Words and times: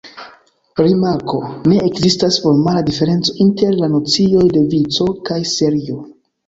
Rimarko: 0.87 1.41
Ne 1.73 1.77
ekzistas 1.89 2.39
formala 2.47 2.83
diferenco 2.91 3.39
inter 3.47 3.79
la 3.85 3.93
nocioj 3.99 4.51
de 4.59 4.67
vico 4.77 5.11
kaj 5.31 5.41
serio. 5.57 6.05